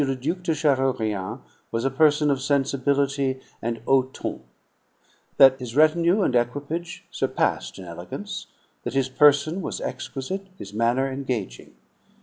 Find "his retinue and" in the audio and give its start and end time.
5.59-6.35